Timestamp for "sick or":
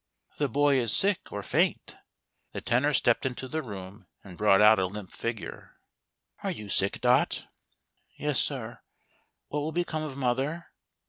0.97-1.43